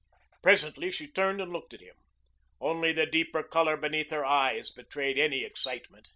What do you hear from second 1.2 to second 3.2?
and looked at him. Only the